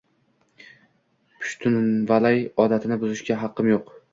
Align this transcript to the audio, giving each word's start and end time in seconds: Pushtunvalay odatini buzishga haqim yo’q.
Pushtunvalay 1.43 2.45
odatini 2.65 2.99
buzishga 3.05 3.41
haqim 3.45 3.75
yo’q. 3.75 3.97